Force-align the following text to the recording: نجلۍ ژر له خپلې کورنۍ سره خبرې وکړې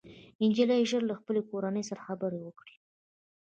نجلۍ 0.41 0.81
ژر 0.89 1.01
له 1.09 1.15
خپلې 1.19 1.41
کورنۍ 1.49 1.83
سره 1.89 2.01
خبرې 2.07 2.39
وکړې 2.43 2.75